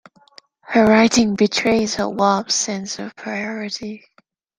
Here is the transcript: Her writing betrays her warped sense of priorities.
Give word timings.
Her 0.61 0.87
writing 0.87 1.35
betrays 1.35 1.93
her 1.93 2.09
warped 2.09 2.51
sense 2.51 2.97
of 2.97 3.15
priorities. 3.15 4.03